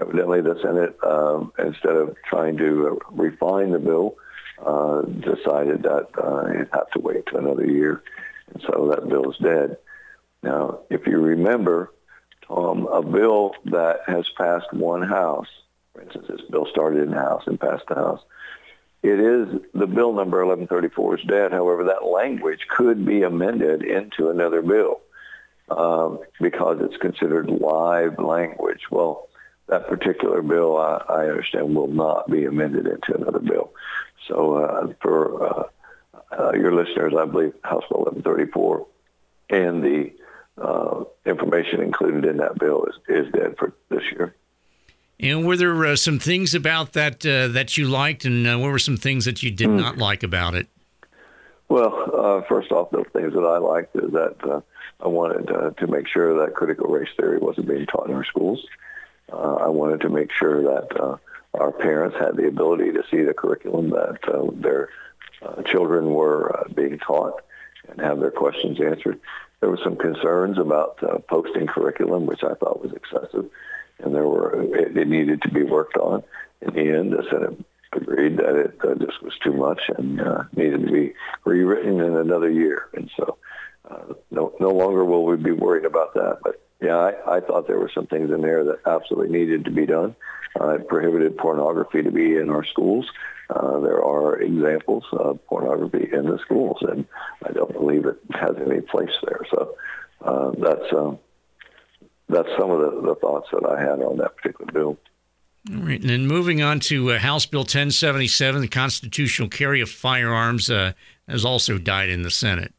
Evidently, 0.00 0.40
the 0.40 0.58
Senate, 0.60 0.96
um, 1.04 1.52
instead 1.58 1.94
of 1.94 2.16
trying 2.28 2.56
to 2.56 2.88
uh, 2.88 3.10
refine 3.12 3.70
the 3.70 3.78
bill, 3.78 4.16
uh, 4.64 5.02
decided 5.02 5.82
that 5.84 6.08
uh, 6.18 6.46
it 6.46 6.68
had 6.72 6.84
to 6.92 6.98
wait 7.00 7.26
to 7.26 7.36
another 7.36 7.66
year, 7.66 8.02
and 8.52 8.62
so 8.62 8.88
that 8.90 9.08
bill 9.08 9.30
is 9.30 9.38
dead. 9.38 9.76
Now, 10.42 10.80
if 10.90 11.06
you 11.06 11.18
remember, 11.18 11.92
a 12.50 13.02
bill 13.02 13.54
that 13.66 14.00
has 14.06 14.28
passed 14.36 14.72
one 14.72 15.02
house 15.02 15.48
For 15.94 16.02
instance, 16.02 16.26
this 16.28 16.40
bill 16.50 16.66
started 16.66 17.02
in 17.02 17.10
the 17.10 17.16
House 17.16 17.44
and 17.46 17.58
passed 17.58 17.86
the 17.88 17.94
House. 17.94 18.20
It 19.02 19.20
is 19.20 19.60
the 19.74 19.86
bill 19.86 20.12
number 20.12 20.44
1134 20.44 21.18
is 21.18 21.24
dead. 21.26 21.52
However, 21.52 21.84
that 21.84 22.04
language 22.04 22.66
could 22.68 23.04
be 23.04 23.22
amended 23.22 23.82
into 23.82 24.30
another 24.30 24.62
bill 24.62 25.00
um, 25.68 26.20
because 26.40 26.78
it's 26.80 26.96
considered 26.98 27.48
live 27.48 28.18
language. 28.18 28.82
Well, 28.90 29.28
that 29.66 29.88
particular 29.88 30.42
bill, 30.42 30.76
I, 30.76 31.02
I 31.08 31.26
understand, 31.26 31.74
will 31.74 31.88
not 31.88 32.30
be 32.30 32.44
amended 32.44 32.86
into 32.86 33.14
another 33.14 33.38
bill. 33.38 33.72
So 34.28 34.56
uh, 34.56 34.92
for 35.00 35.42
uh, 35.42 35.64
uh, 36.38 36.52
your 36.54 36.74
listeners, 36.74 37.14
I 37.18 37.24
believe 37.24 37.54
House 37.62 37.84
Bill 37.88 38.00
1134 38.00 38.86
and 39.50 39.82
the 39.82 40.12
uh, 40.60 41.04
information 41.26 41.80
included 41.82 42.24
in 42.24 42.38
that 42.38 42.58
bill 42.58 42.84
is, 42.84 43.26
is 43.26 43.32
dead 43.32 43.56
for 43.58 43.72
this 43.88 44.02
year. 44.12 44.34
And 45.20 45.46
were 45.46 45.56
there 45.56 45.84
uh, 45.86 45.96
some 45.96 46.18
things 46.18 46.54
about 46.54 46.92
that 46.94 47.24
uh, 47.24 47.48
that 47.48 47.76
you 47.76 47.86
liked, 47.86 48.24
and 48.24 48.46
uh, 48.46 48.58
what 48.58 48.70
were 48.70 48.78
some 48.78 48.96
things 48.96 49.24
that 49.26 49.42
you 49.42 49.50
did 49.50 49.68
mm. 49.68 49.76
not 49.76 49.96
like 49.96 50.22
about 50.22 50.54
it? 50.54 50.68
Well, 51.68 52.10
uh, 52.14 52.42
first 52.48 52.70
off, 52.72 52.90
the 52.90 53.04
things 53.12 53.32
that 53.32 53.40
I 53.40 53.58
liked 53.58 53.96
is 53.96 54.12
that 54.12 54.36
uh, 54.44 54.60
I 55.00 55.08
wanted 55.08 55.50
uh, 55.50 55.70
to 55.70 55.86
make 55.86 56.06
sure 56.08 56.40
that 56.40 56.54
critical 56.54 56.88
race 56.88 57.08
theory 57.16 57.38
wasn't 57.38 57.68
being 57.68 57.86
taught 57.86 58.08
in 58.08 58.14
our 58.14 58.24
schools. 58.24 58.64
I 59.32 59.68
wanted 59.68 60.02
to 60.02 60.10
make 60.10 60.30
sure 60.32 60.62
that 60.62 61.18
our 61.54 61.72
parents 61.72 62.16
had 62.20 62.36
the 62.36 62.46
ability 62.46 62.92
to 62.92 63.02
see 63.10 63.22
the 63.22 63.34
curriculum 63.34 63.90
that 63.90 64.18
their 64.60 64.90
children 65.64 66.10
were 66.10 66.66
being 66.74 66.98
taught 66.98 67.42
and 67.88 68.00
have 68.00 68.20
their 68.20 68.30
questions 68.30 68.78
answered. 68.80 69.18
There 69.60 69.70
were 69.70 69.80
some 69.82 69.96
concerns 69.96 70.58
about 70.58 70.98
posting 71.26 71.66
curriculum, 71.66 72.26
which 72.26 72.44
I 72.44 72.54
thought 72.54 72.82
was 72.82 72.92
excessive 72.92 73.50
and 73.98 74.14
there 74.14 74.26
were 74.26 74.62
it, 74.62 74.96
it 74.96 75.08
needed 75.08 75.42
to 75.42 75.50
be 75.50 75.62
worked 75.62 75.96
on. 75.96 76.22
In 76.60 76.74
the 76.74 76.80
end, 76.80 77.12
the 77.12 77.24
Senate 77.30 77.64
agreed 77.96 78.36
that 78.38 78.56
it 78.56 78.78
uh, 78.82 78.94
just 78.94 79.22
was 79.22 79.32
too 79.42 79.52
much 79.52 79.80
and 79.96 80.20
uh, 80.20 80.44
needed 80.56 80.86
to 80.86 80.92
be 80.92 81.14
rewritten 81.44 82.00
in 82.00 82.16
another 82.16 82.50
year. 82.50 82.88
And 82.94 83.10
so, 83.16 83.38
uh, 83.90 84.14
no 84.30 84.54
no 84.60 84.70
longer 84.70 85.04
will 85.04 85.24
we 85.24 85.36
be 85.36 85.52
worried 85.52 85.84
about 85.84 86.14
that. 86.14 86.38
But 86.42 86.60
yeah, 86.80 86.96
I, 86.96 87.36
I 87.36 87.40
thought 87.40 87.66
there 87.66 87.78
were 87.78 87.90
some 87.94 88.06
things 88.06 88.30
in 88.30 88.40
there 88.40 88.64
that 88.64 88.80
absolutely 88.86 89.36
needed 89.38 89.64
to 89.64 89.70
be 89.70 89.86
done. 89.86 90.14
Uh, 90.60 90.70
it 90.70 90.88
prohibited 90.88 91.36
pornography 91.36 92.02
to 92.02 92.10
be 92.10 92.36
in 92.36 92.50
our 92.50 92.64
schools. 92.64 93.06
Uh, 93.50 93.80
there 93.80 94.02
are 94.02 94.40
examples 94.40 95.04
of 95.12 95.44
pornography 95.46 96.08
in 96.12 96.26
the 96.26 96.38
schools, 96.38 96.78
and 96.82 97.04
I 97.44 97.52
don't 97.52 97.72
believe 97.72 98.06
it 98.06 98.18
has 98.30 98.56
any 98.64 98.80
place 98.80 99.10
there. 99.22 99.40
So 99.50 99.76
uh, 100.22 100.52
that's 100.58 100.92
um, 100.92 101.18
that's 102.28 102.48
some 102.58 102.70
of 102.70 102.80
the, 102.80 103.02
the 103.02 103.14
thoughts 103.16 103.48
that 103.52 103.66
I 103.68 103.80
had 103.80 104.00
on 104.00 104.16
that 104.18 104.36
particular 104.36 104.72
bill. 104.72 104.96
All 105.70 105.80
right, 105.80 106.00
and 106.00 106.10
then 106.10 106.26
moving 106.26 106.60
on 106.60 106.80
to 106.80 107.12
uh, 107.12 107.18
House 107.18 107.46
Bill 107.46 107.62
1077, 107.62 108.60
the 108.60 108.68
constitutional 108.68 109.48
carry 109.48 109.80
of 109.80 109.88
firearms 109.88 110.68
uh, 110.68 110.92
has 111.26 111.44
also 111.44 111.78
died 111.78 112.10
in 112.10 112.22
the 112.22 112.30
Senate. 112.30 112.74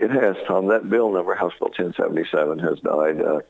It 0.00 0.10
has, 0.10 0.34
Tom. 0.46 0.66
That 0.68 0.90
bill 0.90 1.12
number, 1.12 1.34
House 1.36 1.52
Bill 1.58 1.68
1077, 1.68 2.58
has 2.58 2.80
died. 2.80 3.20
Uh, 3.20 3.40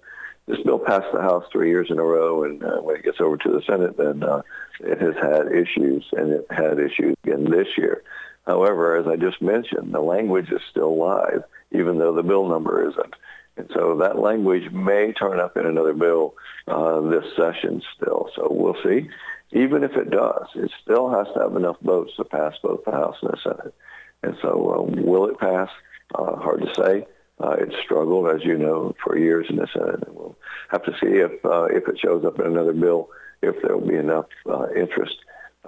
this 0.47 0.61
bill 0.63 0.79
passed 0.79 1.07
the 1.13 1.23
House 1.23 1.45
three 1.51 1.69
years 1.69 1.89
in 1.91 1.99
a 1.99 2.05
row, 2.05 2.45
and 2.45 2.63
uh, 2.63 2.81
when 2.81 2.97
it 2.97 3.05
gets 3.05 3.21
over 3.21 3.37
to 3.39 3.51
the 3.51 3.63
Senate, 3.63 3.97
then 3.97 4.23
uh, 4.23 4.43
it 4.81 5.01
has 5.01 5.15
had 5.17 5.53
issues, 5.53 6.07
and 6.13 6.33
it 6.33 6.47
had 6.51 6.79
issues 6.79 7.15
again 7.25 7.45
this 7.51 7.69
year. 7.77 8.03
However, 8.47 8.97
as 8.97 9.07
I 9.07 9.17
just 9.17 9.43
mentioned, 9.43 9.93
the 9.93 10.01
language 10.01 10.51
is 10.51 10.63
still 10.71 10.97
live, 10.97 11.45
even 11.71 11.99
though 11.99 12.15
the 12.15 12.23
bill 12.23 12.49
number 12.49 12.89
isn't. 12.89 13.15
And 13.59 13.69
so 13.75 13.97
that 13.97 14.19
language 14.19 14.71
may 14.71 15.13
turn 15.13 15.41
up 15.41 15.57
in 15.57 15.67
another 15.67 15.93
bill 15.93 16.35
uh, 16.69 17.01
this 17.01 17.25
session 17.37 17.83
still. 17.97 18.31
So 18.37 18.47
we'll 18.51 18.81
see. 18.85 19.09
Even 19.51 19.83
if 19.83 19.97
it 19.97 20.11
does, 20.11 20.47
it 20.55 20.71
still 20.83 21.11
has 21.11 21.27
to 21.35 21.41
have 21.41 21.57
enough 21.57 21.77
votes 21.83 22.13
to 22.17 22.25
pass 22.25 22.55
both 22.63 22.85
the 22.85 22.93
House 22.93 23.17
and 23.21 23.33
the 23.33 23.39
Senate. 23.43 23.75
And 24.23 24.37
so 24.43 24.51
uh, 24.51 25.03
will 25.03 25.27
it 25.27 25.39
pass? 25.39 25.69
Uh, 26.15 26.37
hard 26.37 26.63
to 26.63 26.75
say. 26.75 27.07
Uh, 27.41 27.57
it's 27.59 27.77
struggled, 27.85 28.31
as 28.35 28.45
you 28.45 28.57
know, 28.57 28.95
for 29.05 29.19
years 29.19 29.47
in 29.51 29.57
the 29.57 29.69
Senate. 29.73 30.03
And 30.07 30.17
we'll 30.17 30.37
have 30.71 30.85
to 30.85 30.93
see 30.93 31.19
if 31.19 31.45
uh, 31.45 31.65
if 31.65 31.89
it 31.89 31.99
shows 31.99 32.25
up 32.25 32.39
in 32.39 32.47
another 32.47 32.73
bill, 32.73 33.11
if 33.43 33.61
there 33.63 33.77
will 33.77 33.89
be 33.89 33.97
enough 33.97 34.27
uh, 34.49 34.69
interest 34.75 35.17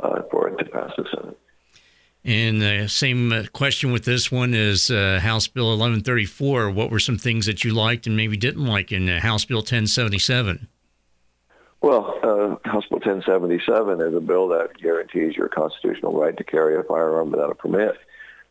uh, 0.02 0.22
for 0.30 0.48
it 0.48 0.58
to 0.58 0.64
pass 0.64 0.92
the 0.96 1.04
Senate. 1.14 1.38
And 2.24 2.60
the 2.60 2.86
same 2.88 3.32
uh, 3.32 3.44
question 3.52 3.92
with 3.92 4.04
this 4.04 4.30
one 4.30 4.52
is 4.52 4.90
uh, 4.90 5.20
House 5.22 5.46
Bill 5.46 5.68
1134. 5.68 6.70
What 6.70 6.90
were 6.90 6.98
some 6.98 7.16
things 7.16 7.46
that 7.46 7.64
you 7.64 7.72
liked 7.72 8.06
and 8.06 8.16
maybe 8.16 8.36
didn't 8.36 8.66
like 8.66 8.92
in 8.92 9.08
uh, 9.08 9.20
House 9.20 9.46
Bill 9.46 9.58
1077? 9.58 10.68
Well, 11.80 12.18
uh, 12.22 12.68
House 12.68 12.84
Bill 12.90 12.98
1077 12.98 14.02
is 14.02 14.14
a 14.14 14.20
bill 14.20 14.48
that 14.48 14.76
guarantees 14.76 15.34
your 15.34 15.48
constitutional 15.48 16.12
right 16.12 16.36
to 16.36 16.44
carry 16.44 16.76
a 16.76 16.82
firearm 16.82 17.30
without 17.30 17.50
a 17.50 17.54
permit. 17.54 17.96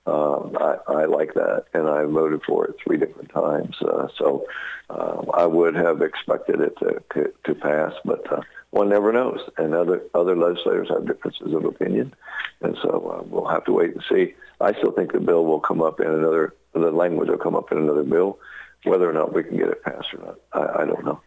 Um, 0.08 0.58
I, 0.60 0.78
I 0.88 1.06
like 1.06 1.36
that, 1.36 1.66
and 1.76 1.88
I 1.88 2.06
voted 2.06 2.42
for 2.48 2.66
it 2.66 2.76
three 2.84 2.98
different 2.98 3.30
times. 3.30 3.76
Uh, 3.82 4.08
so 4.18 4.46
um, 4.90 5.30
I 5.32 5.46
would 5.46 5.76
have 5.76 6.02
expected 6.02 6.60
it 6.62 6.76
to, 6.80 7.32
to 7.44 7.54
pass, 7.54 7.94
but 8.04 8.32
uh, 8.34 8.42
one 8.72 8.90
never 8.90 9.12
knows. 9.12 9.40
And 9.58 9.74
other 9.74 10.04
other 10.14 10.36
legislators 10.36 10.90
have 10.90 11.08
differences 11.08 11.54
of 11.54 11.66
opinion, 11.66 12.14
and 12.62 12.78
so 12.82 13.20
uh, 13.20 13.24
we'll 13.28 13.48
have 13.48 13.66
to 13.66 13.74
wait 13.74 13.94
and 13.94 14.04
see. 14.10 14.36
I 14.62 14.74
still 14.74 14.92
think 14.92 15.14
the 15.14 15.20
bill 15.20 15.46
will 15.46 15.60
come 15.60 15.82
up 15.82 16.00
in 16.00 16.08
another. 16.08 16.54
The 16.74 16.92
language 16.92 17.30
will 17.30 17.38
come 17.38 17.56
up 17.56 17.72
in 17.72 17.78
another 17.78 18.04
bill. 18.04 18.40
Whether 18.84 19.10
or 19.10 19.14
not 19.14 19.34
we 19.34 19.44
can 19.44 19.58
get 19.58 19.68
it 19.68 19.84
passed 19.84 20.14
or 20.14 20.26
not, 20.26 20.40
I, 20.54 20.84
I 20.84 20.86
don't 20.86 21.04
know. 21.04 21.20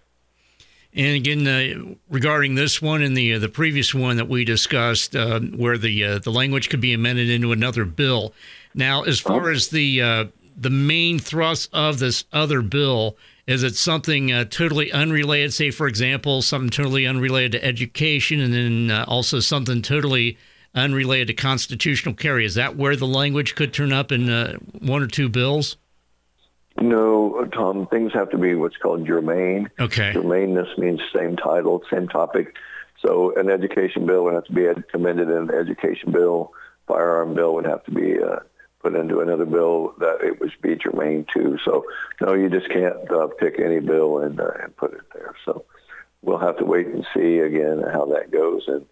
And 0.94 1.16
again, 1.16 1.46
uh, 1.46 1.94
regarding 2.10 2.54
this 2.54 2.82
one 2.82 3.02
and 3.02 3.16
the 3.16 3.34
uh, 3.34 3.38
the 3.38 3.48
previous 3.48 3.94
one 3.94 4.16
that 4.16 4.28
we 4.28 4.44
discussed, 4.44 5.16
uh, 5.16 5.40
where 5.40 5.78
the 5.78 6.04
uh, 6.04 6.18
the 6.18 6.30
language 6.30 6.68
could 6.68 6.82
be 6.82 6.92
amended 6.92 7.30
into 7.30 7.52
another 7.52 7.84
bill. 7.84 8.34
Now, 8.74 9.02
as 9.02 9.18
far 9.18 9.50
as 9.50 9.68
the 9.68 10.02
uh, 10.02 10.24
the 10.56 10.70
main 10.70 11.18
thrust 11.18 11.70
of 11.72 11.98
this 11.98 12.24
other 12.32 12.60
bill, 12.60 13.16
is 13.46 13.62
it 13.62 13.74
something 13.74 14.32
uh, 14.32 14.44
totally 14.44 14.92
unrelated? 14.92 15.52
Say, 15.52 15.70
for 15.70 15.88
example, 15.88 16.42
something 16.42 16.70
totally 16.70 17.06
unrelated 17.06 17.52
to 17.52 17.64
education, 17.64 18.40
and 18.40 18.52
then 18.52 18.90
uh, 18.90 19.04
also 19.08 19.40
something 19.40 19.82
totally 19.82 20.38
unrelated 20.74 21.28
to 21.28 21.34
constitutional 21.34 22.14
carry. 22.14 22.44
Is 22.44 22.54
that 22.54 22.76
where 22.76 22.96
the 22.96 23.06
language 23.06 23.54
could 23.54 23.72
turn 23.72 23.92
up 23.92 24.12
in 24.12 24.30
uh, 24.30 24.58
one 24.78 25.02
or 25.02 25.08
two 25.08 25.28
bills? 25.28 25.76
No, 26.80 27.46
Tom. 27.52 27.86
Things 27.88 28.12
have 28.14 28.30
to 28.30 28.38
be 28.38 28.54
what's 28.54 28.76
called 28.76 29.06
germane. 29.06 29.70
Okay. 29.78 30.12
Germaneness 30.14 30.78
means 30.78 31.00
same 31.14 31.36
title, 31.36 31.82
same 31.92 32.08
topic. 32.08 32.54
So 33.04 33.34
an 33.36 33.50
education 33.50 34.06
bill 34.06 34.24
would 34.24 34.34
have 34.34 34.44
to 34.44 34.52
be 34.52 34.66
amended 34.94 35.28
in 35.28 35.36
an 35.36 35.50
education 35.50 36.12
bill. 36.12 36.52
Firearm 36.86 37.34
bill 37.34 37.54
would 37.54 37.66
have 37.66 37.84
to 37.84 37.90
be 37.90 38.22
uh, 38.22 38.38
put 38.82 38.94
into 38.94 39.20
another 39.20 39.46
bill 39.46 39.94
that 39.98 40.18
it 40.22 40.40
was 40.40 40.50
be 40.60 40.76
germane 40.76 41.24
to. 41.34 41.58
So 41.64 41.84
no, 42.20 42.34
you 42.34 42.48
just 42.48 42.68
can't 42.68 43.10
uh, 43.10 43.28
pick 43.38 43.58
any 43.60 43.80
bill 43.80 44.18
and 44.18 44.40
uh, 44.40 44.50
and 44.62 44.76
put 44.76 44.92
it 44.92 45.02
there. 45.14 45.34
So 45.44 45.64
we'll 46.20 46.38
have 46.38 46.58
to 46.58 46.64
wait 46.64 46.88
and 46.88 47.06
see 47.14 47.38
again 47.38 47.82
how 47.92 48.06
that 48.06 48.30
goes 48.30 48.64
and 48.66 48.86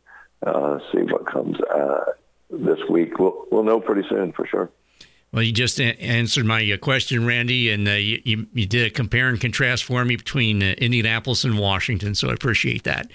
uh, 0.47 0.79
see 0.93 1.03
what 1.03 1.27
comes 1.27 1.59
uh, 1.61 2.05
this 2.51 2.81
week. 2.89 3.19
We'll 3.19 3.47
we'll 3.51 3.65
know 3.65 3.81
pretty 3.81 4.09
soon 4.09 4.33
for 4.33 4.47
sure. 4.47 4.71
Well, 5.33 5.43
you 5.43 5.53
just 5.53 5.79
a- 5.81 6.01
answered 6.01 6.45
my 6.45 6.71
uh, 6.73 6.77
question, 6.77 7.25
Randy, 7.25 7.71
and 7.71 7.87
uh, 7.87 7.93
you, 7.93 8.47
you, 8.53 8.67
did 8.67 8.89
a 8.89 8.91
compare 8.91 9.29
and 9.29 9.41
contrast 9.41 9.85
for 9.85 10.05
me 10.05 10.17
between 10.17 10.61
Indianapolis 10.61 11.45
and 11.45 11.57
Washington, 11.57 12.17
so 12.17 12.31
I 12.31 12.33
appreciate 12.33 12.83
that. 12.83 13.09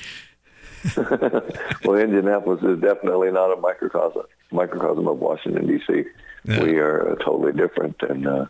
well, 1.86 1.98
Indianapolis 1.98 2.62
is 2.64 2.80
definitely 2.80 3.32
not 3.32 3.52
a 3.52 3.60
microcosm 3.60 4.24
microcosm 4.52 5.08
of 5.08 5.20
Washington 5.20 5.68
D.C. 5.68 6.04
Yeah. 6.46 6.64
We 6.64 6.78
are 6.78 7.12
uh, 7.12 7.16
totally 7.16 7.54
different, 7.54 7.96
and 8.02 8.28
uh, 8.28 8.46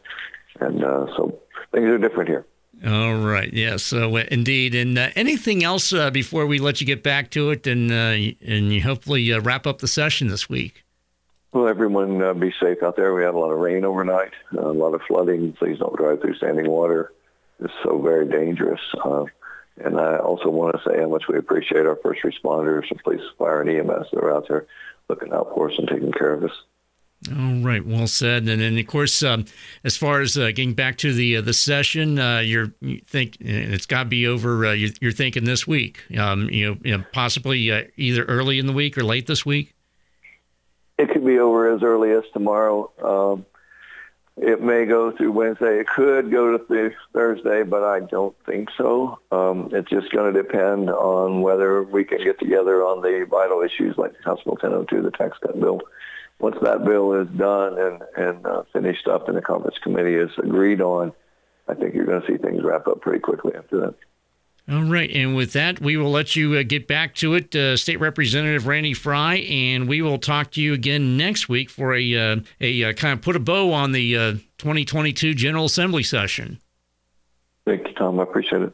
and 0.59 0.83
uh, 0.83 1.07
so 1.15 1.39
things 1.71 1.85
are 1.85 1.97
different 1.97 2.29
here. 2.29 2.45
All 2.85 3.15
right. 3.15 3.51
Yes. 3.53 3.93
Uh, 3.93 4.09
indeed. 4.29 4.75
And 4.75 4.97
uh, 4.97 5.09
anything 5.15 5.63
else 5.63 5.93
uh, 5.93 6.11
before 6.11 6.45
we 6.45 6.59
let 6.59 6.81
you 6.81 6.87
get 6.87 7.03
back 7.03 7.31
to 7.31 7.49
it, 7.51 7.65
and 7.67 7.91
and 7.91 8.73
you 8.73 8.81
hopefully 8.81 9.31
wrap 9.39 9.65
up 9.65 9.79
the 9.79 9.87
session 9.87 10.27
this 10.27 10.49
week. 10.49 10.83
Well, 11.53 11.69
everyone 11.69 12.37
be 12.37 12.53
safe 12.61 12.83
out 12.83 12.97
there. 12.97 13.13
We 13.13 13.23
had 13.23 13.33
a 13.33 13.37
lot 13.37 13.51
of 13.51 13.59
rain 13.59 13.85
overnight, 13.85 14.33
a 14.57 14.61
lot 14.61 14.93
of 14.93 15.01
flooding. 15.07 15.53
Please 15.53 15.79
don't 15.79 15.95
drive 15.95 16.19
through 16.19 16.35
standing 16.35 16.69
water. 16.69 17.13
It's 17.61 17.73
so 17.81 18.01
very 18.01 18.27
dangerous. 18.27 18.81
And 19.83 19.99
I 19.99 20.17
also 20.17 20.49
want 20.49 20.75
to 20.75 20.89
say 20.89 20.99
how 20.99 21.07
much 21.07 21.27
we 21.27 21.37
appreciate 21.37 21.85
our 21.85 21.97
first 21.97 22.21
responders, 22.23 22.87
the 22.89 22.95
police, 22.95 23.21
fire, 23.37 23.61
and 23.61 23.69
EMS 23.69 24.07
that 24.11 24.19
are 24.19 24.33
out 24.33 24.47
there 24.47 24.65
looking 25.09 25.33
out 25.33 25.51
for 25.53 25.69
us 25.69 25.77
and 25.77 25.87
taking 25.87 26.11
care 26.11 26.33
of 26.33 26.43
us. 26.43 26.51
All 27.31 27.63
right, 27.63 27.83
well 27.85 28.07
said. 28.07 28.47
And 28.47 28.61
then, 28.61 28.77
of 28.77 28.87
course, 28.87 29.23
um, 29.23 29.45
as 29.83 29.97
far 29.97 30.21
as 30.21 30.37
uh, 30.37 30.47
getting 30.47 30.73
back 30.73 30.97
to 30.99 31.11
the 31.11 31.37
uh, 31.37 31.41
the 31.41 31.53
session, 31.53 32.19
uh, 32.19 32.39
you're 32.39 32.71
you 32.81 32.99
think 32.99 33.37
it's 33.39 33.87
got 33.87 34.03
to 34.03 34.09
be 34.09 34.27
over. 34.27 34.67
Uh, 34.67 34.73
you're, 34.73 34.91
you're, 35.01 35.11
thinking 35.11 35.43
this 35.43 35.65
week, 35.65 36.03
um, 36.19 36.49
you, 36.49 36.69
know, 36.69 36.77
you 36.83 36.97
know, 36.97 37.03
possibly 37.13 37.71
uh, 37.71 37.83
either 37.97 38.23
early 38.25 38.59
in 38.59 38.67
the 38.67 38.73
week 38.73 38.97
or 38.97 39.03
late 39.03 39.25
this 39.25 39.45
week. 39.45 39.73
It 40.99 41.09
could 41.09 41.25
be 41.25 41.39
over 41.39 41.73
as 41.73 41.81
early 41.81 42.11
as 42.11 42.23
tomorrow. 42.31 42.91
Um, 43.01 43.45
it 44.37 44.61
may 44.61 44.85
go 44.85 45.11
through 45.11 45.31
Wednesday. 45.31 45.79
It 45.79 45.87
could 45.87 46.29
go 46.29 46.57
to 46.57 46.91
Thursday, 47.13 47.63
but 47.63 47.83
I 47.83 48.01
don't 48.01 48.35
think 48.45 48.69
so. 48.77 49.19
Um, 49.31 49.69
it's 49.71 49.89
just 49.89 50.11
going 50.11 50.33
to 50.33 50.43
depend 50.43 50.89
on 50.89 51.41
whether 51.41 51.83
we 51.83 52.03
can 52.03 52.21
get 52.23 52.39
together 52.39 52.83
on 52.83 53.01
the 53.01 53.25
vital 53.29 53.61
issues 53.61 53.97
like 53.97 54.11
House 54.23 54.43
Bill 54.43 54.57
1002, 54.61 55.01
the 55.01 55.11
tax 55.11 55.37
cut 55.41 55.59
bill. 55.59 55.81
Once 56.39 56.57
that 56.61 56.83
bill 56.83 57.13
is 57.13 57.29
done 57.29 57.79
and, 57.79 58.03
and 58.17 58.45
uh, 58.45 58.63
finished 58.73 59.07
up 59.07 59.29
and 59.29 59.37
the 59.37 59.41
conference 59.41 59.77
committee 59.81 60.15
is 60.15 60.31
agreed 60.37 60.81
on, 60.81 61.13
I 61.69 61.73
think 61.73 61.95
you're 61.95 62.05
going 62.05 62.21
to 62.21 62.27
see 62.27 62.37
things 62.37 62.61
wrap 62.61 62.87
up 62.87 62.99
pretty 62.99 63.19
quickly 63.19 63.53
after 63.55 63.79
that. 63.79 63.95
All 64.69 64.83
right. 64.83 65.11
And 65.11 65.35
with 65.35 65.53
that, 65.53 65.79
we 65.79 65.95
will 65.95 66.09
let 66.09 66.35
you 66.35 66.55
uh, 66.55 66.63
get 66.63 66.87
back 66.87 67.13
to 67.15 67.35
it, 67.35 67.55
uh, 67.55 67.77
State 67.77 67.99
Representative 67.99 68.65
Randy 68.65 68.95
Frye, 68.95 69.35
and 69.35 69.87
we 69.87 70.01
will 70.01 70.17
talk 70.17 70.51
to 70.51 70.61
you 70.61 70.73
again 70.73 71.17
next 71.17 71.47
week 71.47 71.69
for 71.69 71.93
a, 71.93 72.15
uh, 72.15 72.37
a 72.59 72.83
uh, 72.85 72.93
kind 72.93 73.13
of 73.13 73.21
put 73.21 73.35
a 73.35 73.39
bow 73.39 73.71
on 73.71 73.91
the 73.91 74.17
uh, 74.17 74.31
2022 74.57 75.35
General 75.35 75.65
Assembly 75.65 76.01
session. 76.01 76.59
Thank 77.65 77.87
you, 77.87 77.93
Tom. 77.93 78.19
I 78.19 78.23
appreciate 78.23 78.63
it. 78.63 78.73